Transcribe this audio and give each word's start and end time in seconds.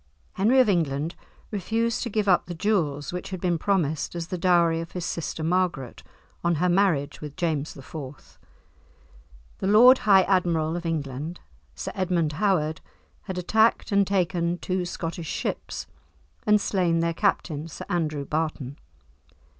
Henry 0.33 0.59
of 0.59 0.67
England 0.67 1.13
refused 1.51 2.01
to 2.01 2.09
give 2.09 2.27
up 2.27 2.47
the 2.47 2.55
jewels 2.55 3.13
which 3.13 3.29
had 3.29 3.39
been 3.39 3.59
promised 3.59 4.15
as 4.15 4.29
the 4.29 4.37
dowry 4.39 4.81
of 4.81 4.93
his 4.93 5.05
sister 5.05 5.43
Margaret 5.43 6.01
on 6.43 6.55
her 6.55 6.67
marriage 6.69 7.21
with 7.21 7.35
James 7.35 7.77
IV. 7.77 8.39
The 9.59 9.67
Lord 9.67 9.99
High 9.99 10.23
Admiral 10.23 10.75
of 10.75 10.87
England, 10.87 11.39
Sir 11.75 11.91
Edmund 11.93 12.31
Howard, 12.41 12.81
had 13.25 13.37
attacked 13.37 13.91
and 13.91 14.07
taken 14.07 14.57
two 14.57 14.85
Scottish 14.85 15.27
ships, 15.29 15.85
and 16.47 16.59
slain 16.59 17.01
their 17.01 17.13
captain, 17.13 17.67
Sir 17.67 17.85
Andrew 17.87 18.25
Barton. 18.25 18.79